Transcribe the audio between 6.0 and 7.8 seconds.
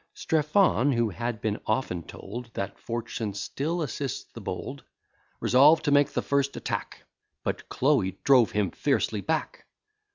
the first attack; But